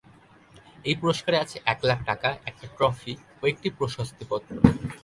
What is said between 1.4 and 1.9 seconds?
আছে এক